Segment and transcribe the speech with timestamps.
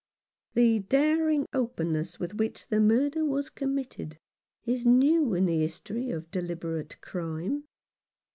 [0.55, 4.17] The daring openness with which the murder was committed
[4.65, 7.65] is new in the history of deliberate crime.